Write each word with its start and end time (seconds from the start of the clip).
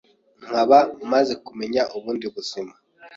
nkaba 0.45 0.79
maze 1.11 1.33
kumenya 1.45 1.81
ubundi 1.97 2.25
buzima 2.35 2.73